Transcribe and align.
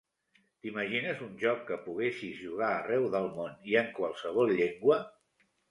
T'imagines 0.63 1.21
un 1.25 1.35
joc 1.43 1.61
que 1.69 1.77
poguessis 1.85 2.41
jugar 2.41 2.73
arreu 2.79 3.07
del 3.19 3.31
món 3.39 3.73
i 3.75 3.81
en 3.85 3.95
qualsevol 4.01 4.59
llengua? 4.63 5.03